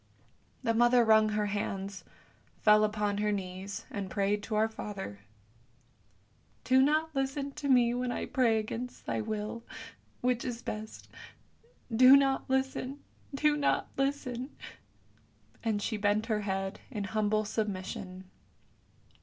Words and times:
"The 0.63 0.73
mother 0.73 1.05
wrung 1.05 1.29
her 1.29 1.45
hands, 1.45 2.03
fell 2.59 2.83
upon 2.83 3.19
her 3.19 3.31
knees, 3.31 3.85
and 3.91 4.09
prayed 4.09 4.41
to 4.41 4.55
Our 4.55 4.67
Father," 4.67 5.19
Do 6.63 6.81
not 6.81 7.13
listen 7.13 7.51
to 7.51 7.69
me 7.69 7.93
when 7.93 8.11
I 8.11 8.25
pray 8.25 8.57
against 8.57 9.05
thy 9.05 9.21
will, 9.21 9.61
which 10.21 10.43
is 10.43 10.63
best; 10.63 11.07
do 11.95 12.17
not 12.17 12.49
listen, 12.49 13.03
do 13.35 13.55
not 13.55 13.89
listen!" 13.95 14.49
And 15.63 15.79
she 15.83 15.97
bent 15.97 16.25
her 16.25 16.41
head 16.41 16.79
in 16.89 17.03
humble 17.03 17.45
submission. 17.45 18.23